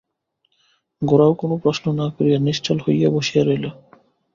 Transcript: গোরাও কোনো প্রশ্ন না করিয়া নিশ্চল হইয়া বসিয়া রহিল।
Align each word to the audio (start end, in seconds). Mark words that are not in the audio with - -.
গোরাও 1.01 1.33
কোনো 1.33 1.55
প্রশ্ন 1.63 1.85
না 1.99 2.07
করিয়া 2.15 2.39
নিশ্চল 2.39 2.77
হইয়া 2.85 3.09
বসিয়া 3.15 3.43
রহিল। 3.43 3.65